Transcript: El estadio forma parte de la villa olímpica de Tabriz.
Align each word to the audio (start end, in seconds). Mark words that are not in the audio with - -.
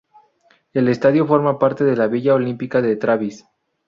El 0.73 0.87
estadio 0.89 1.27
forma 1.27 1.59
parte 1.59 1.83
de 1.83 1.95
la 1.95 2.07
villa 2.07 2.33
olímpica 2.33 2.81
de 2.81 2.95
Tabriz. 2.95 3.45